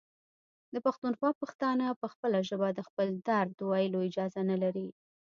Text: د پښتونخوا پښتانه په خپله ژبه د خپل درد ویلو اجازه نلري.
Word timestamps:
د 0.73 0.75
پښتونخوا 0.85 1.29
پښتانه 1.41 1.85
په 2.01 2.07
خپله 2.13 2.37
ژبه 2.49 2.67
د 2.73 2.79
خپل 2.87 3.07
درد 3.27 3.55
ویلو 3.69 3.99
اجازه 4.09 4.41
نلري. 4.51 4.87